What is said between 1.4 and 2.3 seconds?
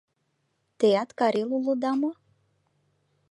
улыда мо?